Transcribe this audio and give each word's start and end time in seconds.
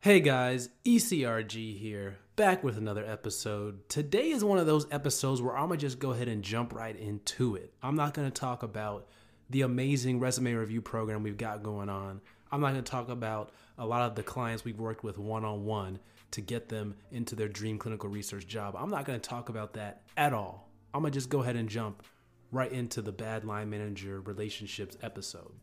Hey 0.00 0.20
guys, 0.20 0.68
ECRG 0.84 1.76
here, 1.76 2.18
back 2.36 2.62
with 2.62 2.78
another 2.78 3.04
episode. 3.04 3.88
Today 3.88 4.30
is 4.30 4.44
one 4.44 4.58
of 4.58 4.64
those 4.64 4.86
episodes 4.92 5.42
where 5.42 5.56
I'm 5.56 5.70
gonna 5.70 5.78
just 5.78 5.98
go 5.98 6.12
ahead 6.12 6.28
and 6.28 6.44
jump 6.44 6.72
right 6.72 6.96
into 6.96 7.56
it. 7.56 7.74
I'm 7.82 7.96
not 7.96 8.14
gonna 8.14 8.30
talk 8.30 8.62
about 8.62 9.08
the 9.50 9.62
amazing 9.62 10.20
resume 10.20 10.52
review 10.52 10.80
program 10.80 11.24
we've 11.24 11.36
got 11.36 11.64
going 11.64 11.88
on. 11.88 12.20
I'm 12.52 12.60
not 12.60 12.68
gonna 12.68 12.82
talk 12.82 13.08
about 13.08 13.50
a 13.76 13.84
lot 13.84 14.02
of 14.02 14.14
the 14.14 14.22
clients 14.22 14.64
we've 14.64 14.78
worked 14.78 15.02
with 15.02 15.18
one 15.18 15.44
on 15.44 15.64
one 15.64 15.98
to 16.30 16.40
get 16.42 16.68
them 16.68 16.94
into 17.10 17.34
their 17.34 17.48
dream 17.48 17.76
clinical 17.76 18.08
research 18.08 18.46
job. 18.46 18.76
I'm 18.78 18.90
not 18.90 19.04
gonna 19.04 19.18
talk 19.18 19.48
about 19.48 19.72
that 19.72 20.02
at 20.16 20.32
all. 20.32 20.70
I'm 20.94 21.02
gonna 21.02 21.10
just 21.10 21.28
go 21.28 21.42
ahead 21.42 21.56
and 21.56 21.68
jump 21.68 22.04
right 22.52 22.70
into 22.70 23.02
the 23.02 23.10
bad 23.10 23.44
line 23.44 23.68
manager 23.68 24.20
relationships 24.20 24.96
episode. 25.02 25.54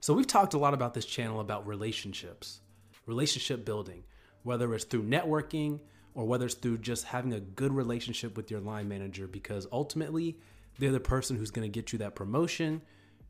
So, 0.00 0.12
we've 0.12 0.26
talked 0.26 0.54
a 0.54 0.58
lot 0.58 0.74
about 0.74 0.92
this 0.92 1.06
channel 1.06 1.38
about 1.38 1.68
relationships 1.68 2.62
relationship 3.06 3.64
building, 3.64 4.04
whether 4.42 4.74
it's 4.74 4.84
through 4.84 5.04
networking 5.04 5.80
or 6.14 6.24
whether 6.24 6.46
it's 6.46 6.54
through 6.54 6.78
just 6.78 7.04
having 7.04 7.32
a 7.32 7.40
good 7.40 7.72
relationship 7.72 8.36
with 8.36 8.50
your 8.50 8.60
line 8.60 8.88
manager, 8.88 9.26
because 9.26 9.66
ultimately 9.72 10.38
they're 10.78 10.92
the 10.92 11.00
person 11.00 11.36
who's 11.36 11.50
going 11.50 11.70
to 11.70 11.72
get 11.72 11.92
you 11.92 11.98
that 11.98 12.14
promotion, 12.14 12.82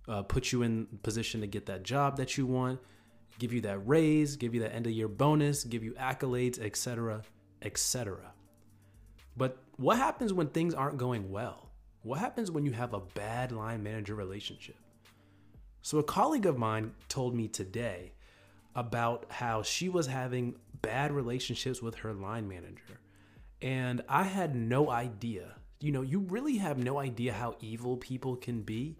uh, 0.08 0.22
put 0.22 0.52
you 0.52 0.62
in 0.62 0.86
position 1.02 1.40
to 1.40 1.46
get 1.46 1.66
that 1.66 1.82
job 1.82 2.16
that 2.16 2.36
you 2.36 2.46
want, 2.46 2.80
give 3.38 3.52
you 3.52 3.60
that 3.62 3.78
raise, 3.86 4.36
give 4.36 4.54
you 4.54 4.60
that 4.60 4.74
end 4.74 4.86
of 4.86 4.92
year 4.92 5.08
bonus, 5.08 5.64
give 5.64 5.84
you 5.84 5.92
accolades, 5.94 6.58
etc., 6.58 7.22
etc. 7.62 8.32
But 9.36 9.58
what 9.76 9.98
happens 9.98 10.32
when 10.32 10.48
things 10.48 10.74
aren't 10.74 10.96
going 10.96 11.30
well? 11.30 11.70
What 12.02 12.20
happens 12.20 12.50
when 12.50 12.64
you 12.64 12.72
have 12.72 12.94
a 12.94 13.00
bad 13.00 13.52
line 13.52 13.82
manager 13.82 14.14
relationship? 14.14 14.76
So, 15.82 15.98
a 15.98 16.04
colleague 16.04 16.46
of 16.46 16.56
mine 16.56 16.94
told 17.08 17.34
me 17.34 17.48
today 17.48 18.12
about 18.76 19.24
how 19.30 19.62
she 19.62 19.88
was 19.88 20.06
having 20.06 20.54
bad 20.82 21.10
relationships 21.10 21.80
with 21.80 21.96
her 21.96 22.12
line 22.12 22.46
manager. 22.46 23.00
And 23.62 24.02
I 24.06 24.24
had 24.24 24.54
no 24.54 24.90
idea. 24.90 25.54
You 25.80 25.92
know, 25.92 26.02
you 26.02 26.20
really 26.20 26.58
have 26.58 26.76
no 26.76 26.98
idea 26.98 27.32
how 27.32 27.56
evil 27.60 27.96
people 27.96 28.36
can 28.36 28.60
be 28.60 28.98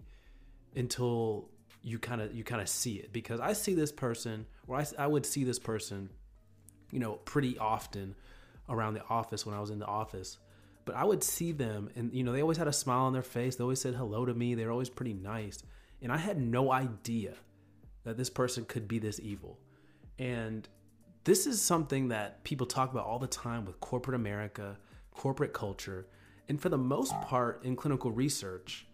until 0.75 1.49
you 1.83 1.99
kind 1.99 2.21
of 2.21 2.33
you 2.33 2.43
kind 2.43 2.59
of 2.59 2.67
see 2.67 2.95
it. 2.95 3.13
Because 3.13 3.39
I 3.39 3.53
see 3.53 3.75
this 3.75 3.91
person 3.91 4.47
or 4.67 4.77
I, 4.77 4.85
I 4.97 5.05
would 5.05 5.25
see 5.25 5.43
this 5.43 5.59
person 5.59 6.09
you 6.91 6.99
know 6.99 7.13
pretty 7.13 7.57
often 7.59 8.15
around 8.69 8.95
the 8.95 9.03
office 9.09 9.45
when 9.45 9.53
I 9.53 9.61
was 9.61 9.69
in 9.69 9.77
the 9.77 9.85
office. 9.85 10.39
But 10.85 10.95
I 10.95 11.03
would 11.03 11.23
see 11.23 11.51
them 11.51 11.89
and 11.95 12.11
you 12.11 12.23
know 12.23 12.31
they 12.31 12.41
always 12.41 12.57
had 12.57 12.67
a 12.67 12.73
smile 12.73 13.03
on 13.03 13.13
their 13.13 13.21
face. 13.21 13.57
They 13.57 13.61
always 13.61 13.79
said 13.79 13.93
hello 13.93 14.25
to 14.25 14.33
me. 14.33 14.55
They 14.55 14.65
were 14.65 14.71
always 14.71 14.89
pretty 14.89 15.13
nice. 15.13 15.61
And 16.01 16.11
I 16.11 16.17
had 16.17 16.41
no 16.41 16.71
idea 16.71 17.35
that 18.05 18.17
this 18.17 18.31
person 18.31 18.65
could 18.65 18.87
be 18.87 18.97
this 18.97 19.19
evil 19.19 19.59
and 20.19 20.67
this 21.23 21.45
is 21.45 21.61
something 21.61 22.07
that 22.09 22.43
people 22.43 22.65
talk 22.65 22.91
about 22.91 23.05
all 23.05 23.19
the 23.19 23.27
time 23.27 23.65
with 23.65 23.79
corporate 23.79 24.15
America, 24.15 24.77
corporate 25.11 25.53
culture. 25.53 26.07
And 26.49 26.59
for 26.59 26.69
the 26.69 26.77
most 26.77 27.13
part 27.21 27.63
in 27.63 27.75
clinical 27.75 28.11
research, 28.11 28.87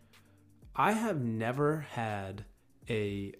I 0.76 0.92
have 0.92 1.22
never 1.22 1.82
had 1.92 2.46
a 2.90 3.34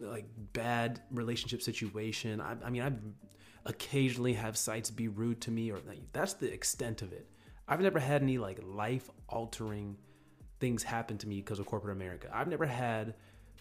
like 0.00 0.26
bad 0.52 1.00
relationship 1.12 1.62
situation. 1.62 2.40
I, 2.40 2.56
I 2.64 2.70
mean, 2.70 2.82
I've 2.82 2.98
occasionally 3.64 4.32
have 4.32 4.56
sites 4.56 4.90
be 4.90 5.08
rude 5.08 5.40
to 5.42 5.50
me, 5.50 5.70
or 5.70 5.78
that's 6.12 6.32
the 6.34 6.52
extent 6.52 7.02
of 7.02 7.12
it. 7.12 7.28
I've 7.68 7.80
never 7.80 8.00
had 8.00 8.22
any 8.22 8.38
like 8.38 8.58
life 8.64 9.08
altering 9.28 9.96
things 10.58 10.82
happen 10.82 11.18
to 11.18 11.28
me 11.28 11.36
because 11.36 11.60
of 11.60 11.66
corporate 11.66 11.96
America. 11.96 12.28
I've 12.32 12.48
never 12.48 12.66
had 12.66 13.14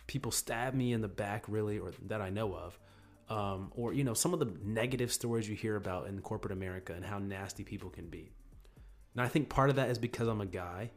people 0.07 0.31
stab 0.31 0.73
me 0.73 0.93
in 0.93 1.01
the 1.01 1.07
back, 1.07 1.43
really, 1.47 1.77
or 1.77 1.91
that 2.07 2.21
I 2.21 2.29
know 2.29 2.55
of 2.55 2.79
um, 3.29 3.71
or 3.75 3.93
you 3.93 4.03
know 4.03 4.13
some 4.13 4.33
of 4.33 4.39
the 4.39 4.53
negative 4.63 5.11
stories 5.11 5.47
you 5.49 5.55
hear 5.55 5.75
about 5.75 6.07
in 6.07 6.19
corporate 6.21 6.53
America 6.53 6.93
and 6.93 7.03
how 7.03 7.19
nasty 7.19 7.63
people 7.63 7.89
can 7.89 8.07
be. 8.07 8.31
And 9.13 9.21
I 9.21 9.27
think 9.27 9.49
part 9.49 9.69
of 9.69 9.75
that 9.77 9.89
is 9.89 9.97
because 9.97 10.27
I'm 10.27 10.41
a 10.41 10.45
guy, 10.45 10.91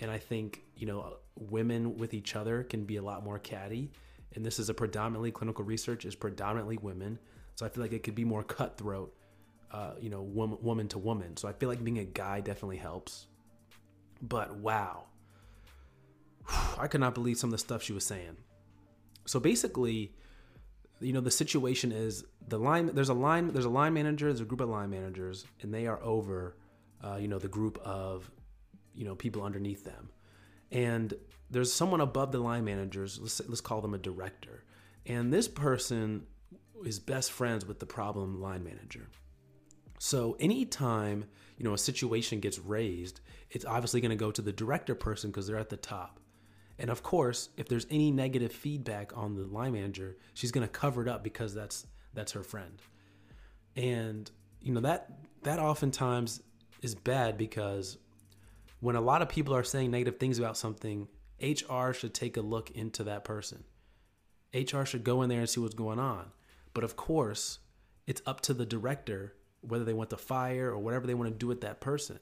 and 0.00 0.10
I 0.10 0.18
think 0.18 0.62
you 0.76 0.86
know 0.86 1.16
women 1.36 1.96
with 1.96 2.14
each 2.14 2.36
other 2.36 2.62
can 2.62 2.84
be 2.84 2.96
a 2.96 3.02
lot 3.02 3.24
more 3.24 3.38
catty. 3.38 3.90
And 4.34 4.46
this 4.46 4.60
is 4.60 4.68
a 4.68 4.74
predominantly 4.74 5.32
clinical 5.32 5.64
research 5.64 6.04
is 6.04 6.14
predominantly 6.14 6.78
women, 6.78 7.18
so 7.56 7.66
I 7.66 7.68
feel 7.68 7.82
like 7.82 7.92
it 7.92 8.04
could 8.04 8.14
be 8.14 8.24
more 8.24 8.42
cutthroat, 8.44 9.12
uh, 9.72 9.94
you 10.00 10.08
know, 10.08 10.22
woman, 10.22 10.58
woman 10.62 10.88
to 10.88 10.98
woman. 10.98 11.36
So 11.36 11.48
I 11.48 11.52
feel 11.52 11.68
like 11.68 11.82
being 11.82 11.98
a 11.98 12.04
guy 12.04 12.40
definitely 12.40 12.76
helps. 12.76 13.26
But 14.22 14.54
wow, 14.56 15.06
I 16.78 16.86
could 16.86 17.00
not 17.00 17.14
believe 17.14 17.38
some 17.38 17.48
of 17.48 17.52
the 17.52 17.58
stuff 17.58 17.82
she 17.82 17.92
was 17.92 18.04
saying. 18.04 18.36
So 19.26 19.40
basically, 19.40 20.14
you 21.00 21.12
know 21.12 21.20
the 21.20 21.30
situation 21.30 21.92
is 21.92 22.24
the 22.48 22.58
line 22.58 22.90
there's 22.94 23.08
a 23.08 23.14
line 23.14 23.48
there's 23.52 23.64
a 23.64 23.70
line 23.70 23.94
manager 23.94 24.26
there's 24.26 24.40
a 24.40 24.44
group 24.44 24.60
of 24.60 24.68
line 24.68 24.90
managers 24.90 25.46
and 25.62 25.72
they 25.72 25.86
are 25.86 26.02
over 26.02 26.56
uh, 27.02 27.16
you 27.16 27.28
know 27.28 27.38
the 27.38 27.48
group 27.48 27.78
of 27.78 28.30
you 28.94 29.04
know 29.04 29.14
people 29.14 29.42
underneath 29.42 29.84
them. 29.84 30.10
And 30.70 31.14
there's 31.50 31.72
someone 31.72 32.00
above 32.00 32.32
the 32.32 32.38
line 32.38 32.64
managers 32.64 33.18
let's 33.18 33.40
let's 33.48 33.60
call 33.60 33.80
them 33.80 33.94
a 33.94 33.98
director. 33.98 34.64
And 35.06 35.32
this 35.32 35.48
person 35.48 36.26
is 36.84 36.98
best 36.98 37.32
friends 37.32 37.66
with 37.66 37.78
the 37.78 37.86
problem 37.86 38.40
line 38.40 38.64
manager. 38.64 39.08
So 39.98 40.36
anytime 40.40 41.24
you 41.56 41.64
know 41.64 41.74
a 41.74 41.78
situation 41.78 42.40
gets 42.40 42.58
raised 42.58 43.20
it's 43.50 43.64
obviously 43.64 44.00
going 44.00 44.10
to 44.10 44.16
go 44.16 44.30
to 44.30 44.42
the 44.42 44.52
director 44.52 44.94
person 44.94 45.30
because 45.30 45.46
they're 45.46 45.58
at 45.58 45.70
the 45.70 45.76
top 45.76 46.19
and 46.80 46.88
of 46.88 47.02
course, 47.02 47.50
if 47.58 47.68
there's 47.68 47.86
any 47.90 48.10
negative 48.10 48.52
feedback 48.52 49.14
on 49.14 49.34
the 49.34 49.44
line 49.44 49.74
manager, 49.74 50.16
she's 50.32 50.50
going 50.50 50.66
to 50.66 50.72
cover 50.72 51.02
it 51.02 51.08
up 51.08 51.22
because 51.22 51.54
that's 51.54 51.86
that's 52.14 52.32
her 52.32 52.42
friend. 52.42 52.80
And 53.76 54.28
you 54.62 54.72
know 54.72 54.80
that 54.80 55.10
that 55.42 55.58
oftentimes 55.58 56.42
is 56.80 56.94
bad 56.94 57.36
because 57.36 57.98
when 58.80 58.96
a 58.96 59.00
lot 59.00 59.20
of 59.20 59.28
people 59.28 59.54
are 59.54 59.62
saying 59.62 59.90
negative 59.90 60.18
things 60.18 60.38
about 60.38 60.56
something, 60.56 61.06
HR 61.42 61.92
should 61.92 62.14
take 62.14 62.38
a 62.38 62.40
look 62.40 62.70
into 62.70 63.04
that 63.04 63.24
person. 63.24 63.64
HR 64.54 64.84
should 64.84 65.04
go 65.04 65.20
in 65.20 65.28
there 65.28 65.40
and 65.40 65.50
see 65.50 65.60
what's 65.60 65.74
going 65.74 65.98
on. 65.98 66.32
But 66.72 66.82
of 66.82 66.96
course, 66.96 67.58
it's 68.06 68.22
up 68.24 68.40
to 68.42 68.54
the 68.54 68.64
director 68.64 69.34
whether 69.60 69.84
they 69.84 69.92
want 69.92 70.08
to 70.10 70.16
fire 70.16 70.70
or 70.70 70.78
whatever 70.78 71.06
they 71.06 71.12
want 71.12 71.30
to 71.30 71.36
do 71.36 71.46
with 71.46 71.60
that 71.60 71.82
person. 71.82 72.18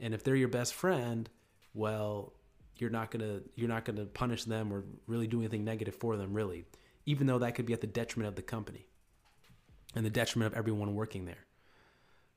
And 0.00 0.14
if 0.14 0.24
they're 0.24 0.34
your 0.34 0.48
best 0.48 0.74
friend, 0.74 1.30
well, 1.74 2.32
you're 2.80 2.90
not 2.90 3.10
gonna 3.10 3.40
you're 3.54 3.68
not 3.68 3.84
gonna 3.84 4.06
punish 4.06 4.44
them 4.44 4.72
or 4.72 4.84
really 5.06 5.26
do 5.26 5.40
anything 5.40 5.64
negative 5.64 5.94
for 5.94 6.16
them 6.16 6.32
really 6.32 6.64
even 7.06 7.26
though 7.26 7.38
that 7.38 7.54
could 7.54 7.66
be 7.66 7.72
at 7.72 7.80
the 7.80 7.86
detriment 7.86 8.28
of 8.28 8.36
the 8.36 8.42
company 8.42 8.86
and 9.94 10.04
the 10.04 10.10
detriment 10.10 10.52
of 10.52 10.56
everyone 10.56 10.94
working 10.94 11.24
there. 11.24 11.44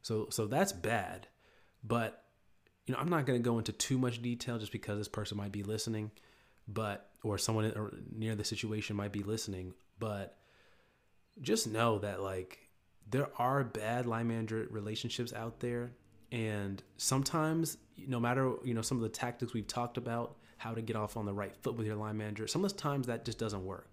So 0.02 0.28
so 0.30 0.48
that's 0.48 0.74
bad 0.74 1.28
but 1.84 2.24
you 2.86 2.94
know 2.94 3.00
i'm 3.00 3.10
not 3.10 3.26
to 3.26 3.38
go 3.40 3.58
into 3.58 3.72
too 3.72 3.98
much 3.98 4.22
detail 4.22 4.58
just 4.58 4.72
because 4.72 4.98
this 4.98 5.08
person 5.08 5.38
might 5.38 5.52
be 5.52 5.64
listening 5.64 6.12
but 6.68 7.10
or 7.24 7.38
someone 7.38 8.04
near 8.12 8.36
the 8.36 8.44
situation 8.44 8.96
might 8.96 9.12
be 9.12 9.24
listening 9.24 9.74
but 10.00 10.38
just 11.42 11.68
know 11.68 12.00
that 12.00 12.22
like 12.22 12.70
there 13.10 13.30
are 13.38 13.64
bad 13.64 14.06
line 14.06 14.28
manager 14.28 14.68
relationships 14.70 15.34
out 15.34 15.60
there 15.60 15.92
and 16.34 16.82
sometimes, 16.98 17.78
no 18.08 18.20
matter 18.20 18.54
you 18.64 18.74
know 18.74 18.82
some 18.82 18.98
of 18.98 19.04
the 19.04 19.10
tactics 19.10 19.54
we've 19.54 19.68
talked 19.68 19.98
about, 19.98 20.36
how 20.58 20.74
to 20.74 20.82
get 20.82 20.96
off 20.96 21.16
on 21.16 21.26
the 21.26 21.34
right 21.34 21.56
foot 21.62 21.78
with 21.78 21.86
your 21.86 21.96
line 21.96 22.18
manager, 22.18 22.48
some 22.48 22.66
of 22.66 22.74
the 22.74 22.78
times 22.78 23.06
that 23.06 23.24
just 23.24 23.38
doesn't 23.38 23.64
work. 23.64 23.88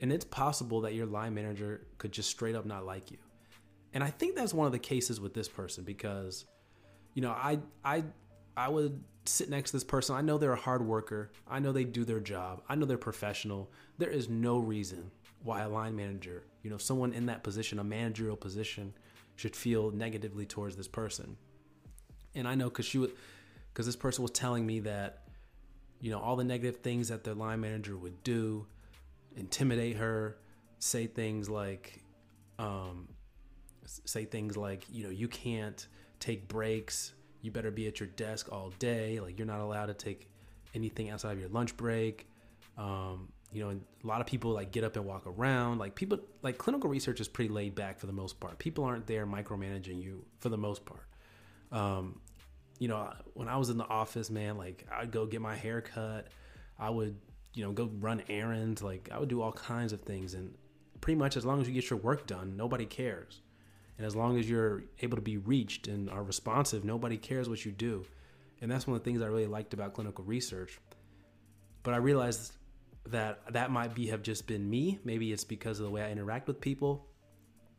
And 0.00 0.12
it's 0.12 0.24
possible 0.24 0.80
that 0.82 0.94
your 0.94 1.06
line 1.06 1.34
manager 1.34 1.86
could 1.98 2.12
just 2.12 2.30
straight 2.30 2.54
up 2.54 2.64
not 2.64 2.86
like 2.86 3.10
you. 3.10 3.18
And 3.92 4.04
I 4.04 4.10
think 4.10 4.36
that's 4.36 4.54
one 4.54 4.66
of 4.66 4.72
the 4.72 4.78
cases 4.78 5.20
with 5.20 5.34
this 5.34 5.48
person 5.48 5.82
because, 5.82 6.46
you 7.14 7.22
know, 7.22 7.32
I 7.32 7.58
I 7.84 8.04
I 8.56 8.68
would 8.68 9.02
sit 9.24 9.50
next 9.50 9.72
to 9.72 9.76
this 9.76 9.84
person. 9.84 10.14
I 10.14 10.20
know 10.20 10.38
they're 10.38 10.52
a 10.52 10.56
hard 10.56 10.86
worker. 10.86 11.32
I 11.48 11.58
know 11.58 11.72
they 11.72 11.84
do 11.84 12.04
their 12.04 12.20
job. 12.20 12.62
I 12.68 12.76
know 12.76 12.86
they're 12.86 12.96
professional. 12.96 13.72
There 13.98 14.10
is 14.10 14.28
no 14.28 14.58
reason 14.58 15.10
why 15.42 15.62
a 15.62 15.68
line 15.68 15.96
manager, 15.96 16.44
you 16.62 16.70
know, 16.70 16.78
someone 16.78 17.12
in 17.12 17.26
that 17.26 17.42
position, 17.42 17.80
a 17.80 17.84
managerial 17.84 18.36
position, 18.36 18.94
should 19.40 19.56
feel 19.56 19.90
negatively 19.90 20.44
towards 20.44 20.76
this 20.76 20.86
person. 20.86 21.34
And 22.34 22.46
I 22.46 22.54
know 22.54 22.68
because 22.68 22.84
she 22.84 22.98
would, 22.98 23.12
because 23.72 23.86
this 23.86 23.96
person 23.96 24.20
was 24.20 24.32
telling 24.32 24.66
me 24.66 24.80
that, 24.80 25.22
you 25.98 26.10
know, 26.10 26.20
all 26.20 26.36
the 26.36 26.44
negative 26.44 26.82
things 26.82 27.08
that 27.08 27.24
their 27.24 27.32
line 27.32 27.60
manager 27.60 27.96
would 27.96 28.22
do, 28.22 28.66
intimidate 29.36 29.96
her, 29.96 30.36
say 30.78 31.06
things 31.06 31.48
like, 31.48 32.02
um, 32.58 33.08
say 33.86 34.26
things 34.26 34.58
like, 34.58 34.84
you 34.92 35.04
know, 35.04 35.10
you 35.10 35.26
can't 35.26 35.86
take 36.18 36.46
breaks. 36.46 37.14
You 37.40 37.50
better 37.50 37.70
be 37.70 37.86
at 37.86 37.98
your 37.98 38.10
desk 38.10 38.52
all 38.52 38.70
day. 38.78 39.20
Like 39.20 39.38
you're 39.38 39.46
not 39.46 39.60
allowed 39.60 39.86
to 39.86 39.94
take 39.94 40.28
anything 40.74 41.08
outside 41.08 41.32
of 41.32 41.40
your 41.40 41.48
lunch 41.48 41.74
break. 41.78 42.28
Um, 42.76 43.32
you 43.52 43.64
know, 43.64 43.70
a 43.70 44.06
lot 44.06 44.20
of 44.20 44.26
people 44.26 44.52
like 44.52 44.70
get 44.70 44.84
up 44.84 44.96
and 44.96 45.04
walk 45.04 45.26
around. 45.26 45.78
Like 45.78 45.94
people, 45.94 46.18
like 46.42 46.58
clinical 46.58 46.88
research 46.88 47.20
is 47.20 47.28
pretty 47.28 47.52
laid 47.52 47.74
back 47.74 47.98
for 47.98 48.06
the 48.06 48.12
most 48.12 48.38
part. 48.38 48.58
People 48.58 48.84
aren't 48.84 49.06
there 49.06 49.26
micromanaging 49.26 50.02
you 50.02 50.24
for 50.38 50.48
the 50.48 50.58
most 50.58 50.84
part. 50.84 51.06
Um, 51.72 52.20
you 52.78 52.88
know, 52.88 53.12
when 53.34 53.48
I 53.48 53.56
was 53.56 53.70
in 53.70 53.76
the 53.76 53.86
office, 53.86 54.30
man, 54.30 54.56
like 54.56 54.86
I'd 54.92 55.10
go 55.10 55.26
get 55.26 55.40
my 55.40 55.56
hair 55.56 55.80
cut. 55.80 56.28
I 56.78 56.90
would, 56.90 57.16
you 57.52 57.64
know, 57.64 57.72
go 57.72 57.90
run 58.00 58.22
errands. 58.28 58.82
Like 58.82 59.08
I 59.12 59.18
would 59.18 59.28
do 59.28 59.42
all 59.42 59.52
kinds 59.52 59.92
of 59.92 60.00
things. 60.02 60.34
And 60.34 60.54
pretty 61.00 61.18
much 61.18 61.36
as 61.36 61.44
long 61.44 61.60
as 61.60 61.68
you 61.68 61.74
get 61.74 61.90
your 61.90 61.98
work 61.98 62.26
done, 62.26 62.56
nobody 62.56 62.86
cares. 62.86 63.40
And 63.98 64.06
as 64.06 64.16
long 64.16 64.38
as 64.38 64.48
you're 64.48 64.84
able 65.00 65.16
to 65.16 65.22
be 65.22 65.36
reached 65.36 65.88
and 65.88 66.08
are 66.08 66.22
responsive, 66.22 66.84
nobody 66.84 67.18
cares 67.18 67.48
what 67.48 67.64
you 67.66 67.72
do. 67.72 68.06
And 68.62 68.70
that's 68.70 68.86
one 68.86 68.96
of 68.96 69.02
the 69.02 69.10
things 69.10 69.20
I 69.20 69.26
really 69.26 69.46
liked 69.46 69.74
about 69.74 69.92
clinical 69.92 70.24
research. 70.24 70.78
But 71.82 71.94
I 71.94 71.98
realized 71.98 72.52
that 73.08 73.52
that 73.52 73.70
might 73.70 73.94
be 73.94 74.08
have 74.08 74.22
just 74.22 74.46
been 74.46 74.68
me. 74.68 74.98
Maybe 75.04 75.32
it's 75.32 75.44
because 75.44 75.80
of 75.80 75.86
the 75.86 75.90
way 75.90 76.02
I 76.02 76.10
interact 76.10 76.46
with 76.46 76.60
people. 76.60 77.06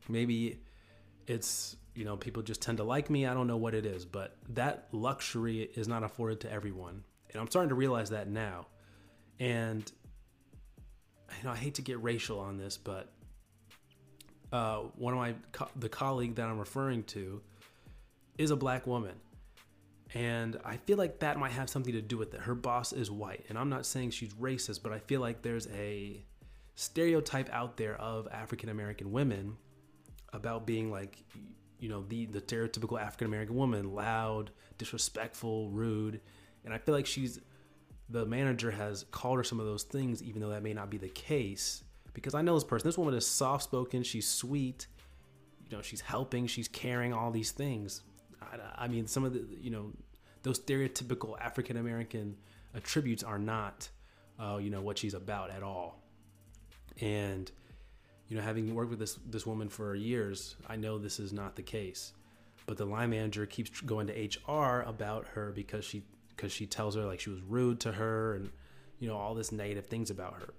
Maybe 0.09 0.59
it's 1.27 1.75
you 1.95 2.05
know 2.05 2.17
people 2.17 2.43
just 2.43 2.61
tend 2.61 2.77
to 2.79 2.83
like 2.83 3.09
me. 3.09 3.25
I 3.25 3.33
don't 3.33 3.47
know 3.47 3.57
what 3.57 3.73
it 3.73 3.85
is, 3.85 4.05
but 4.05 4.37
that 4.49 4.87
luxury 4.91 5.69
is 5.75 5.87
not 5.87 6.03
afforded 6.03 6.39
to 6.41 6.51
everyone, 6.51 7.03
and 7.31 7.39
I'm 7.41 7.47
starting 7.47 7.69
to 7.69 7.75
realize 7.75 8.09
that 8.09 8.27
now. 8.27 8.67
And 9.39 9.91
you 11.37 11.43
know 11.43 11.51
I 11.51 11.55
hate 11.55 11.75
to 11.75 11.81
get 11.81 12.01
racial 12.01 12.39
on 12.39 12.57
this, 12.57 12.77
but 12.77 13.11
uh, 14.51 14.79
one 14.95 15.13
of 15.13 15.19
my 15.19 15.35
co- 15.51 15.69
the 15.75 15.89
colleague 15.89 16.35
that 16.35 16.47
I'm 16.47 16.59
referring 16.59 17.03
to 17.05 17.41
is 18.37 18.51
a 18.51 18.55
black 18.55 18.87
woman 18.87 19.15
and 20.13 20.59
I 20.65 20.77
feel 20.77 20.97
like 20.97 21.19
that 21.19 21.39
might 21.39 21.53
have 21.53 21.69
something 21.69 21.93
to 21.93 22.01
do 22.01 22.17
with 22.17 22.33
it. 22.33 22.41
Her 22.41 22.55
boss 22.55 22.91
is 22.91 23.09
white. 23.09 23.45
And 23.47 23.57
I'm 23.57 23.69
not 23.69 23.85
saying 23.85 24.11
she's 24.11 24.33
racist, 24.33 24.83
but 24.83 24.91
I 24.91 24.99
feel 24.99 25.21
like 25.21 25.41
there's 25.41 25.67
a 25.67 26.25
stereotype 26.75 27.49
out 27.51 27.77
there 27.77 27.95
of 27.95 28.27
African 28.31 28.69
American 28.69 29.11
women 29.11 29.55
about 30.33 30.67
being 30.67 30.91
like, 30.91 31.23
you 31.79 31.87
know, 31.87 32.03
the, 32.09 32.25
the 32.25 32.41
stereotypical 32.41 32.99
African 32.99 33.27
American 33.27 33.55
woman, 33.55 33.93
loud, 33.93 34.51
disrespectful, 34.77 35.69
rude. 35.69 36.19
And 36.65 36.73
I 36.73 36.77
feel 36.77 36.93
like 36.93 37.05
she's, 37.05 37.39
the 38.09 38.25
manager 38.25 38.69
has 38.71 39.05
called 39.11 39.37
her 39.37 39.43
some 39.45 39.61
of 39.61 39.65
those 39.65 39.83
things, 39.83 40.21
even 40.21 40.41
though 40.41 40.49
that 40.49 40.61
may 40.61 40.73
not 40.73 40.89
be 40.89 40.97
the 40.97 41.09
case. 41.09 41.83
Because 42.13 42.35
I 42.35 42.41
know 42.41 42.55
this 42.55 42.65
person, 42.65 42.87
this 42.87 42.97
woman 42.97 43.13
is 43.13 43.25
soft 43.25 43.63
spoken, 43.63 44.03
she's 44.03 44.27
sweet, 44.27 44.87
you 45.69 45.77
know, 45.77 45.81
she's 45.81 46.01
helping, 46.01 46.47
she's 46.47 46.67
caring, 46.67 47.13
all 47.13 47.31
these 47.31 47.51
things 47.51 48.01
I, 48.77 48.87
mean, 48.87 49.07
some 49.07 49.23
of 49.23 49.33
the 49.33 49.45
you 49.59 49.69
know 49.69 49.91
those 50.43 50.59
stereotypical 50.59 51.39
African 51.39 51.77
American 51.77 52.37
attributes 52.75 53.23
are 53.23 53.39
not 53.39 53.89
uh, 54.39 54.57
you 54.57 54.69
know 54.69 54.81
what 54.81 54.97
she's 54.97 55.13
about 55.13 55.51
at 55.51 55.63
all. 55.63 56.01
And 56.99 57.51
you 58.27 58.37
know, 58.37 58.43
having 58.43 58.73
worked 58.73 58.89
with 58.89 58.99
this 58.99 59.19
this 59.25 59.45
woman 59.45 59.69
for 59.69 59.95
years, 59.95 60.55
I 60.67 60.75
know 60.75 60.97
this 60.97 61.19
is 61.19 61.33
not 61.33 61.55
the 61.55 61.63
case. 61.63 62.13
But 62.65 62.77
the 62.77 62.85
line 62.85 63.09
manager 63.09 63.45
keeps 63.45 63.81
going 63.81 64.07
to 64.07 64.13
HR 64.13 64.81
about 64.87 65.27
her 65.33 65.51
because 65.51 65.83
she 65.83 66.03
because 66.29 66.51
she 66.51 66.65
tells 66.65 66.95
her 66.95 67.03
like 67.03 67.19
she 67.19 67.29
was 67.29 67.41
rude 67.41 67.79
to 67.81 67.91
her 67.91 68.35
and 68.35 68.49
you 68.99 69.07
know 69.07 69.17
all 69.17 69.33
this 69.33 69.51
negative 69.51 69.87
things 69.87 70.09
about 70.09 70.35
her. 70.41 70.53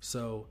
So 0.00 0.48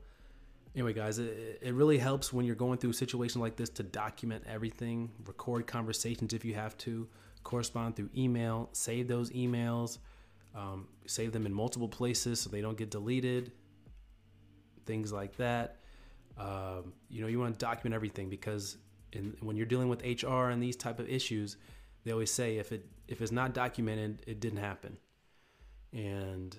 anyway, 0.74 0.92
guys, 0.92 1.18
it, 1.18 1.58
it 1.62 1.74
really 1.74 1.98
helps 1.98 2.32
when 2.32 2.44
you're 2.44 2.54
going 2.54 2.78
through 2.78 2.90
a 2.90 2.94
situation 2.94 3.40
like 3.40 3.56
this 3.56 3.70
to 3.70 3.82
document 3.82 4.44
everything, 4.46 5.10
record 5.26 5.66
conversations 5.66 6.32
if 6.32 6.44
you 6.44 6.54
have 6.54 6.76
to, 6.78 7.08
correspond 7.42 7.96
through 7.96 8.10
email, 8.16 8.68
save 8.72 9.08
those 9.08 9.30
emails, 9.30 9.98
um, 10.54 10.88
save 11.06 11.32
them 11.32 11.46
in 11.46 11.52
multiple 11.52 11.88
places 11.88 12.40
so 12.40 12.50
they 12.50 12.60
don't 12.60 12.78
get 12.78 12.90
deleted, 12.90 13.52
things 14.86 15.12
like 15.12 15.36
that. 15.36 15.80
Um, 16.36 16.92
you 17.08 17.20
know, 17.20 17.28
you 17.28 17.38
want 17.38 17.58
to 17.58 17.64
document 17.64 17.94
everything 17.94 18.28
because 18.28 18.76
in, 19.12 19.36
when 19.40 19.56
you're 19.56 19.66
dealing 19.66 19.88
with 19.88 20.02
HR 20.02 20.48
and 20.48 20.62
these 20.62 20.76
type 20.76 20.98
of 20.98 21.08
issues, 21.08 21.56
they 22.04 22.12
always 22.12 22.30
say 22.30 22.58
if 22.58 22.72
it 22.72 22.86
if 23.06 23.20
it's 23.20 23.32
not 23.32 23.54
documented, 23.54 24.22
it 24.26 24.40
didn't 24.40 24.58
happen. 24.58 24.98
And 25.92 26.56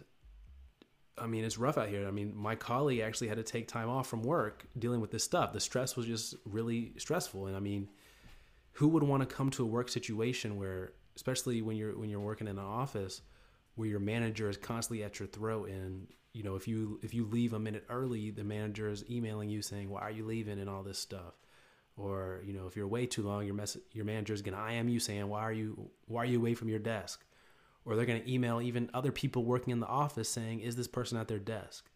I 1.17 1.27
mean, 1.27 1.45
it's 1.45 1.57
rough 1.57 1.77
out 1.77 1.87
here. 1.87 2.07
I 2.07 2.11
mean, 2.11 2.35
my 2.35 2.55
colleague 2.55 2.99
actually 2.99 3.29
had 3.29 3.37
to 3.37 3.43
take 3.43 3.67
time 3.67 3.89
off 3.89 4.07
from 4.07 4.21
work 4.21 4.65
dealing 4.77 4.99
with 4.99 5.11
this 5.11 5.23
stuff. 5.23 5.53
The 5.53 5.59
stress 5.59 5.95
was 5.95 6.05
just 6.05 6.35
really 6.45 6.93
stressful. 6.97 7.47
And 7.47 7.55
I 7.55 7.59
mean, 7.59 7.89
who 8.73 8.89
would 8.89 9.03
want 9.03 9.27
to 9.27 9.35
come 9.35 9.49
to 9.51 9.63
a 9.63 9.67
work 9.67 9.89
situation 9.89 10.57
where, 10.57 10.91
especially 11.15 11.61
when 11.61 11.77
you're 11.77 11.97
when 11.97 12.09
you're 12.09 12.19
working 12.19 12.47
in 12.47 12.57
an 12.57 12.65
office, 12.65 13.21
where 13.75 13.87
your 13.87 13.99
manager 13.99 14.49
is 14.49 14.57
constantly 14.57 15.03
at 15.03 15.19
your 15.19 15.27
throat, 15.27 15.69
and 15.69 16.07
you 16.33 16.43
know, 16.43 16.55
if 16.55 16.67
you 16.67 16.99
if 17.01 17.13
you 17.13 17.25
leave 17.25 17.53
a 17.53 17.59
minute 17.59 17.85
early, 17.89 18.31
the 18.31 18.43
manager 18.43 18.89
is 18.89 19.09
emailing 19.09 19.49
you 19.49 19.61
saying, 19.61 19.89
"Why 19.89 20.01
are 20.01 20.11
you 20.11 20.25
leaving?" 20.25 20.59
and 20.59 20.69
all 20.69 20.83
this 20.83 20.99
stuff. 20.99 21.39
Or 21.95 22.41
you 22.45 22.51
know, 22.51 22.67
if 22.67 22.75
you're 22.75 22.87
way 22.87 23.05
too 23.05 23.23
long, 23.23 23.45
your 23.45 23.55
mess 23.55 23.77
your 23.93 24.03
manager 24.03 24.33
is 24.33 24.41
gonna 24.41 24.61
IM 24.61 24.89
you 24.89 24.99
saying, 24.99 25.29
"Why 25.29 25.41
are 25.41 25.53
you 25.53 25.89
Why 26.07 26.23
are 26.23 26.25
you 26.25 26.39
away 26.39 26.53
from 26.53 26.67
your 26.67 26.79
desk?" 26.79 27.25
Or 27.85 27.95
they're 27.95 28.05
going 28.05 28.21
to 28.21 28.31
email 28.31 28.61
even 28.61 28.89
other 28.93 29.11
people 29.11 29.45
working 29.45 29.71
in 29.71 29.79
the 29.79 29.87
office 29.87 30.27
saying, 30.27 30.59
Is 30.59 30.75
this 30.75 30.87
person 30.87 31.17
at 31.17 31.27
their 31.27 31.39
desk? 31.39 31.89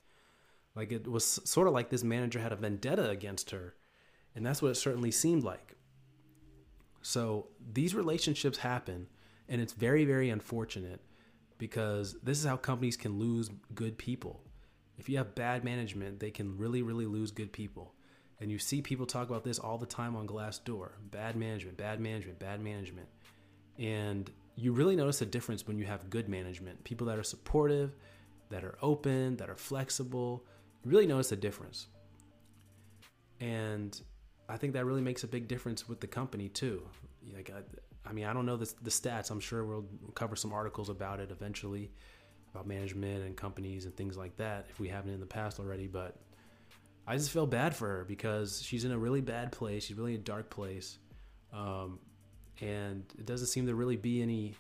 Like 0.76 0.92
it 0.92 1.08
was 1.08 1.26
sort 1.26 1.68
of 1.68 1.74
like 1.74 1.90
this 1.90 2.04
manager 2.04 2.40
had 2.40 2.54
a 2.54 2.56
vendetta 2.56 3.10
against 3.10 3.52
her. 3.52 3.76
And 4.36 4.46
that's 4.46 4.62
what 4.62 4.72
it 4.72 4.76
certainly 4.76 5.12
seemed 5.12 5.44
like. 5.44 5.76
So 7.02 7.48
these 7.74 7.96
relationships 7.96 8.60
happen, 8.60 9.08
and 9.48 9.62
it's 9.62 9.74
very, 9.74 10.06
very 10.06 10.30
unfortunate 10.30 11.02
because 11.58 12.16
this 12.22 12.40
is 12.40 12.46
how 12.46 12.58
companies 12.58 12.96
can 12.96 13.18
lose 13.20 13.50
good 13.74 13.98
people. 13.98 14.42
If 14.98 15.10
you 15.10 15.18
have 15.18 15.34
bad 15.34 15.64
management, 15.64 16.20
they 16.20 16.32
can 16.32 16.58
really, 16.58 16.82
really 16.82 17.06
lose 17.06 17.32
good 17.32 17.52
people. 17.52 17.94
And 18.40 18.52
you 18.52 18.60
see 18.60 18.82
people 18.82 19.06
talk 19.06 19.30
about 19.30 19.44
this 19.44 19.60
all 19.60 19.78
the 19.78 19.86
time 19.86 20.16
on 20.16 20.28
Glassdoor 20.28 20.92
bad 21.12 21.36
management, 21.36 21.78
bad 21.78 22.00
management, 22.00 22.40
bad 22.40 22.62
management. 22.62 23.08
And 23.78 24.30
you 24.60 24.74
really 24.74 24.96
notice 24.96 25.22
a 25.22 25.26
difference 25.26 25.68
when 25.68 25.78
you 25.78 25.86
have 25.86 26.10
good 26.10 26.28
management. 26.28 26.84
People 26.84 27.08
that 27.08 27.18
are 27.18 27.24
supportive 27.24 27.96
that 28.50 28.64
are 28.64 28.78
open 28.82 29.38
that 29.38 29.50
are 29.50 29.56
flexible 29.56 30.46
you 30.84 30.92
really 30.92 31.08
notice 31.08 31.32
a 31.32 31.36
difference. 31.36 31.88
And 33.40 34.00
i 34.48 34.58
think 34.58 34.74
that 34.74 34.86
really 34.86 35.02
makes 35.02 35.24
a 35.24 35.28
big 35.28 35.48
difference 35.48 35.88
with 35.88 36.00
the 36.00 36.07
company 36.07 36.50
too. 36.50 36.81
Like 37.33 37.52
i, 37.56 38.10
I 38.10 38.14
mean 38.14 38.26
i 38.26 38.33
don't 38.33 38.45
know 38.45 38.57
the, 38.57 38.72
the 38.81 38.90
stats. 38.90 39.31
I'm 39.31 39.40
sure 39.40 39.66
we'll 39.66 39.86
cover 40.16 40.36
some 40.36 40.52
articles 40.52 40.90
about 40.90 41.19
it 41.19 41.31
eventually 41.31 41.92
about 42.54 42.66
management 42.68 43.24
and 43.24 43.38
companies 43.38 43.86
and 43.86 43.95
things 43.95 44.18
like 44.18 44.36
that 44.38 44.66
if 44.69 44.80
we 44.80 44.88
haven't 44.88 45.14
in 45.14 45.19
the 45.19 45.26
past 45.26 45.60
already 45.60 45.86
but 45.86 46.19
i 47.06 47.16
just 47.16 47.30
feel 47.30 47.45
bad 47.45 47.76
for 47.76 47.88
her 47.88 48.06
because 48.06 48.62
she's 48.62 48.86
in 48.86 48.92
a 48.92 48.98
really 48.98 49.22
bad 49.22 49.52
place. 49.52 49.83
She's 49.86 49.98
really 49.98 50.16
in 50.16 50.22
a 50.22 50.24
dark 50.24 50.50
place. 50.50 50.98
Um, 51.54 52.00
and 52.61 53.04
it 53.18 53.25
doesn't 53.25 53.47
seem 53.47 53.68
to 53.68 53.75
really 53.75 53.97
be 53.97 54.21
any 54.21 54.56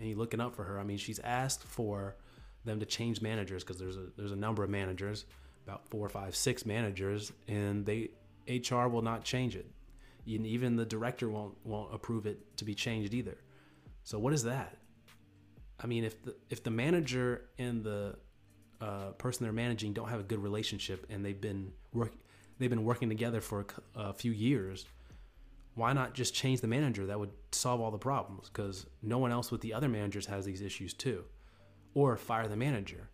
any 0.00 0.14
looking 0.14 0.40
up 0.40 0.54
for 0.54 0.64
her. 0.64 0.78
I 0.78 0.84
mean, 0.84 0.98
she's 0.98 1.18
asked 1.20 1.62
for 1.62 2.16
them 2.64 2.80
to 2.80 2.86
change 2.86 3.20
managers 3.20 3.62
because 3.64 3.78
there's 3.78 3.96
a 3.96 4.06
there's 4.16 4.32
a 4.32 4.36
number 4.36 4.62
of 4.64 4.70
managers, 4.70 5.26
about 5.66 5.88
four, 5.88 6.08
five, 6.08 6.34
six 6.34 6.64
managers, 6.64 7.32
and 7.48 7.84
they 7.84 8.10
HR 8.48 8.86
will 8.86 9.02
not 9.02 9.24
change 9.24 9.56
it. 9.56 9.66
And 10.26 10.46
Even 10.46 10.76
the 10.76 10.86
director 10.86 11.28
won't 11.28 11.54
won't 11.64 11.94
approve 11.94 12.26
it 12.26 12.56
to 12.58 12.64
be 12.64 12.74
changed 12.74 13.14
either. 13.14 13.38
So 14.04 14.18
what 14.18 14.32
is 14.32 14.44
that? 14.44 14.76
I 15.82 15.86
mean, 15.86 16.04
if 16.04 16.22
the 16.22 16.34
if 16.50 16.62
the 16.62 16.70
manager 16.70 17.48
and 17.58 17.82
the 17.82 18.16
uh, 18.80 19.10
person 19.12 19.44
they're 19.44 19.52
managing 19.52 19.92
don't 19.92 20.08
have 20.08 20.20
a 20.20 20.24
good 20.24 20.42
relationship 20.42 21.06
and 21.10 21.24
they've 21.24 21.40
been 21.40 21.72
work 21.92 22.12
they've 22.58 22.70
been 22.70 22.84
working 22.84 23.08
together 23.08 23.40
for 23.40 23.66
a, 23.94 24.00
a 24.00 24.12
few 24.12 24.32
years, 24.32 24.86
why 25.74 25.92
not 25.92 26.14
just 26.14 26.34
change 26.34 26.60
the 26.60 26.66
manager? 26.66 27.06
That 27.06 27.18
would 27.18 27.30
solve 27.52 27.80
all 27.80 27.90
the 27.90 27.98
problems 27.98 28.48
because 28.48 28.86
no 29.02 29.18
one 29.18 29.32
else 29.32 29.50
with 29.50 29.60
the 29.60 29.72
other 29.72 29.88
managers 29.88 30.26
has 30.26 30.44
these 30.44 30.60
issues 30.60 30.92
too. 30.92 31.24
Or 31.94 32.16
fire 32.16 32.48
the 32.48 32.56
manager. 32.56 33.08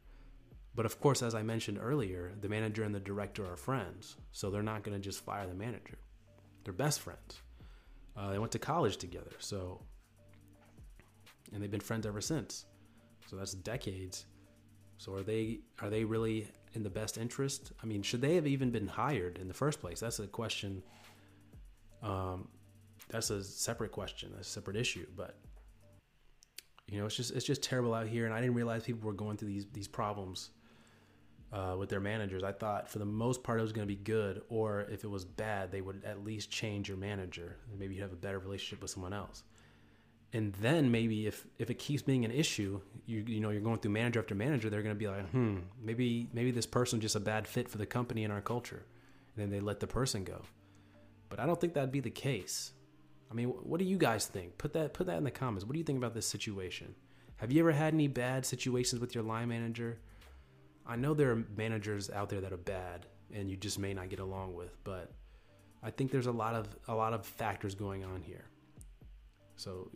But 0.75 0.87
of 0.87 1.01
course, 1.01 1.23
as 1.23 1.35
I 1.35 1.43
mentioned 1.43 1.79
earlier, 1.81 2.33
the 2.41 2.49
manager 2.49 2.83
and 2.83 2.95
the 2.95 3.01
director 3.01 3.51
are 3.51 3.57
friends. 3.57 4.17
So 4.33 4.51
they're 4.51 4.63
not 4.63 4.83
going 4.83 4.97
to 4.97 5.03
just 5.03 5.25
fire 5.25 5.47
the 5.47 5.55
manager. 5.55 5.99
They're 6.65 6.75
best 6.75 7.01
friends. 7.01 7.41
Uh, 8.17 8.31
they 8.31 8.39
went 8.39 8.53
to 8.53 8.59
college 8.59 8.97
together. 8.97 9.33
So, 9.39 9.81
and 11.53 11.63
they've 11.63 11.71
been 11.71 11.81
friends 11.81 12.07
ever 12.07 12.21
since. 12.21 12.67
So 13.31 13.37
that's 13.37 13.53
decades. 13.53 14.27
So 14.99 15.15
are 15.15 15.23
they 15.23 15.61
are 15.81 15.91
they 15.91 16.05
really 16.05 16.49
in 16.75 16.83
the 16.83 16.91
best 16.91 17.19
interest? 17.19 17.73
I 17.83 17.87
mean, 17.87 18.03
should 18.03 18.21
they 18.21 18.35
have 18.35 18.47
even 18.47 18.71
been 18.71 18.87
hired 18.87 19.39
in 19.39 19.49
the 19.49 19.55
first 19.55 19.81
place? 19.81 20.01
That's 20.01 20.19
a 20.19 20.27
question 20.27 20.83
um, 22.07 22.49
that's 23.11 23.31
a 23.31 23.43
separate 23.45 23.93
question, 23.93 24.33
a 24.41 24.45
separate 24.45 24.77
issue. 24.77 25.07
But 25.17 25.37
you 26.87 26.99
know, 26.99 27.07
it's 27.07 27.17
just 27.17 27.33
it's 27.33 27.47
just 27.47 27.63
terrible 27.63 27.95
out 27.95 28.07
here, 28.09 28.27
and 28.27 28.35
I 28.35 28.41
didn't 28.41 28.55
realize 28.57 28.85
people 28.85 29.07
were 29.07 29.13
going 29.15 29.37
through 29.37 29.49
these 29.49 29.67
these 29.73 29.89
problems. 29.89 30.51
uh, 31.53 31.77
with 31.79 31.89
their 31.89 32.01
managers. 32.01 32.43
I 32.43 32.53
thought 32.53 32.89
for 32.89 32.99
the 32.99 33.05
most 33.07 33.43
part 33.43 33.59
it 33.61 33.63
was 33.63 33.73
going 33.73 33.87
to 33.89 33.95
be 33.95 34.03
good, 34.03 34.43
or 34.49 34.83
if 34.91 35.05
it 35.05 35.09
was 35.11 35.25
bad, 35.25 35.71
they 35.71 35.81
would 35.81 36.05
at 36.05 36.25
least 36.25 36.51
change 36.51 36.89
your 36.89 36.99
manager. 36.99 37.57
Maybe 37.79 37.95
you 37.95 38.03
have 38.03 38.13
a 38.13 38.17
better 38.17 38.39
relationship 38.39 38.83
with 38.83 38.91
someone 38.91 39.13
else. 39.13 39.45
And 40.33 40.53
then 40.55 40.91
maybe 40.91 41.27
if 41.27 41.47
if 41.59 41.71
it 41.71 41.79
keeps 41.79 42.03
being 42.03 42.25
an 42.25 42.33
issue, 42.33 42.81
you 43.07 43.25
you 43.27 43.41
know 43.41 43.51
you're 43.51 43.63
going 43.63 43.79
through 43.79 43.93
manager 43.93 44.21
after 44.21 44.35
manager, 44.35 44.69
they're 44.71 44.83
going 44.83 44.95
to 44.95 44.99
be 44.99 45.09
like, 45.09 45.31
hmm, 45.31 45.59
maybe 45.83 46.29
maybe 46.33 46.51
this 46.51 46.67
person's 46.67 47.03
just 47.03 47.17
a 47.17 47.21
bad 47.21 47.47
fit 47.47 47.69
for 47.69 47.79
the 47.79 47.87
company 47.87 48.25
and 48.25 48.33
our 48.33 48.43
culture, 48.43 48.85
and 49.37 49.43
then 49.45 49.51
they 49.51 49.61
let 49.61 49.81
the 49.81 49.87
person 49.87 50.25
go. 50.25 50.43
But 51.29 51.41
I 51.41 51.47
don't 51.47 51.61
think 51.61 51.75
that'd 51.75 51.93
be 51.93 52.01
the 52.01 52.11
case. 52.11 52.73
I 53.31 53.35
mean, 53.35 53.49
what 53.49 53.79
do 53.79 53.85
you 53.85 53.99
guys 53.99 54.27
think? 54.27 54.57
Put 54.59 54.73
that 54.75 54.95
put 54.95 55.07
that 55.07 55.19
in 55.19 55.25
the 55.25 55.31
comments. 55.31 55.65
What 55.65 55.73
do 55.73 55.79
you 55.79 55.85
think 55.85 55.99
about 55.99 56.15
this 56.15 56.27
situation? 56.27 56.95
Have 57.37 57.53
you 57.53 57.61
ever 57.61 57.73
had 57.73 57.93
any 57.93 58.09
bad 58.09 58.47
situations 58.47 59.01
with 59.01 59.15
your 59.15 59.25
line 59.25 59.49
manager? 59.49 59.99
I 60.87 60.97
know 60.97 61.13
there 61.15 61.33
are 61.33 61.45
managers 61.57 62.09
out 62.11 62.29
there 62.29 62.41
that 62.41 62.53
are 62.53 62.59
bad 62.59 63.07
and 63.35 63.51
you 63.51 63.57
just 63.57 63.79
may 63.79 63.93
not 63.93 64.09
get 64.09 64.21
along 64.21 64.55
with, 64.55 64.77
but 64.85 65.13
I 65.83 65.91
think 65.91 66.11
there's 66.11 66.27
a 66.27 66.33
lot 66.33 66.55
of 66.55 66.69
a 66.89 66.95
lot 66.95 67.13
of 67.13 67.27
factors 67.27 67.75
going 67.75 68.05
on 68.05 68.23
here. 68.23 68.45
So 69.57 69.91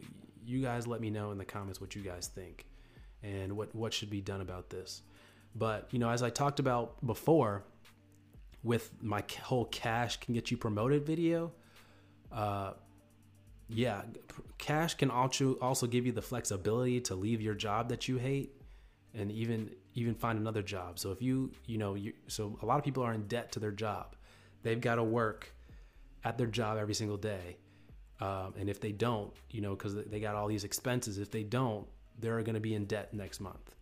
you 0.45 0.61
guys 0.61 0.87
let 0.87 1.01
me 1.01 1.11
know 1.11 1.31
in 1.31 1.39
the 1.39 1.45
comments 1.45 1.81
what 1.81 1.95
you 1.95 2.03
guys 2.03 2.27
think 2.27 2.67
and 3.23 3.57
what 3.57 3.75
what 3.75 3.93
should 3.93 4.11
be 4.11 4.21
done 4.21 4.41
about 4.41 4.71
this. 4.71 5.03
But, 5.55 5.89
you 5.91 5.99
know, 5.99 6.11
as 6.11 6.23
I 6.23 6.31
talked 6.31 6.61
about 6.61 7.05
before 7.05 7.65
with 8.63 8.91
my 9.03 9.25
whole 9.43 9.65
cash 9.67 10.19
can 10.19 10.35
get 10.35 10.51
you 10.51 10.57
promoted 10.57 11.05
video, 11.07 11.53
uh 12.33 12.73
yeah, 13.73 14.03
cash 14.59 14.95
can 14.95 15.11
also 15.11 15.55
also 15.61 15.87
give 15.87 16.05
you 16.05 16.13
the 16.13 16.23
flexibility 16.23 17.01
to 17.03 17.15
leave 17.15 17.41
your 17.41 17.55
job 17.55 17.89
that 17.91 18.09
you 18.09 18.19
hate 18.19 18.53
and 19.15 19.31
even 19.31 19.71
even 19.95 20.15
find 20.15 20.39
another 20.39 20.63
job. 20.63 20.99
So 20.99 21.13
if 21.13 21.23
you 21.23 21.53
you 21.67 21.79
know 21.79 21.95
you 21.95 22.13
so 22.27 22.59
a 22.63 22.67
lot 22.67 22.79
of 22.79 22.85
people 22.85 23.03
are 23.03 23.15
in 23.15 23.27
debt 23.29 23.53
to 23.53 23.61
their 23.61 23.71
job. 23.71 24.17
They've 24.63 24.81
got 24.81 24.97
to 24.97 25.05
work 25.05 25.55
at 26.25 26.37
their 26.37 26.47
job 26.47 26.77
every 26.79 26.95
single 26.95 27.17
day, 27.17 27.57
um, 28.21 28.55
and 28.59 28.69
if 28.69 28.81
they 28.81 28.93
don't, 28.93 29.33
you 29.51 29.63
know, 29.63 29.75
because 29.75 29.95
they 29.95 30.21
got 30.21 30.35
all 30.35 30.49
these 30.49 30.65
expenses, 30.65 31.19
if 31.19 31.31
they 31.31 31.43
don't, 31.45 31.87
they're 32.19 32.43
going 32.43 32.55
to 32.55 32.61
be 32.61 32.75
in 32.75 32.85
debt 32.85 33.15
next 33.15 33.41
month. 33.41 33.75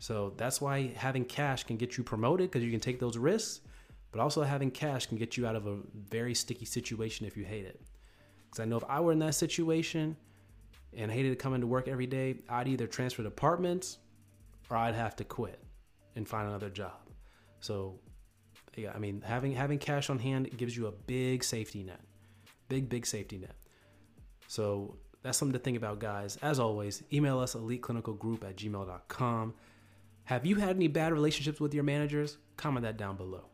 So 0.00 0.32
that's 0.36 0.60
why 0.60 0.92
having 0.96 1.24
cash 1.24 1.62
can 1.64 1.76
get 1.76 1.96
you 1.96 2.02
promoted 2.02 2.50
because 2.50 2.64
you 2.64 2.70
can 2.70 2.80
take 2.80 2.98
those 2.98 3.16
risks, 3.16 3.60
but 4.14 4.22
also 4.22 4.44
having 4.44 4.70
cash 4.70 5.06
can 5.06 5.18
get 5.18 5.36
you 5.36 5.44
out 5.44 5.56
of 5.56 5.66
a 5.66 5.76
very 6.08 6.34
sticky 6.34 6.64
situation 6.64 7.26
if 7.26 7.36
you 7.36 7.44
hate 7.44 7.64
it. 7.64 7.80
Because 8.44 8.60
I 8.60 8.64
know 8.64 8.76
if 8.76 8.84
I 8.88 9.00
were 9.00 9.10
in 9.10 9.18
that 9.18 9.34
situation 9.34 10.16
and 10.96 11.10
hated 11.10 11.36
coming 11.40 11.60
to 11.62 11.66
work 11.66 11.88
every 11.88 12.06
day, 12.06 12.36
I'd 12.48 12.68
either 12.68 12.86
transfer 12.86 13.24
departments 13.24 13.98
or 14.70 14.76
I'd 14.76 14.94
have 14.94 15.16
to 15.16 15.24
quit 15.24 15.60
and 16.14 16.28
find 16.28 16.48
another 16.48 16.70
job. 16.70 17.10
So, 17.58 17.98
yeah, 18.76 18.92
I 18.94 19.00
mean, 19.00 19.20
having 19.20 19.50
having 19.50 19.80
cash 19.80 20.08
on 20.08 20.20
hand 20.20 20.56
gives 20.56 20.76
you 20.76 20.86
a 20.86 20.92
big 20.92 21.42
safety 21.42 21.82
net, 21.82 22.00
big 22.68 22.88
big 22.88 23.06
safety 23.06 23.38
net. 23.38 23.56
So 24.46 24.96
that's 25.24 25.38
something 25.38 25.54
to 25.54 25.58
think 25.58 25.76
about, 25.76 25.98
guys. 25.98 26.38
As 26.40 26.60
always, 26.60 27.02
email 27.12 27.40
us 27.40 27.56
eliteclinicalgroup 27.56 28.44
at 28.44 28.58
gmail.com. 28.58 29.54
Have 30.22 30.46
you 30.46 30.54
had 30.54 30.76
any 30.76 30.86
bad 30.86 31.12
relationships 31.12 31.58
with 31.58 31.74
your 31.74 31.82
managers? 31.82 32.38
Comment 32.56 32.84
that 32.84 32.96
down 32.96 33.16
below. 33.16 33.48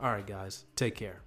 All 0.00 0.10
right, 0.10 0.26
guys, 0.26 0.64
take 0.76 0.96
care. 0.96 1.20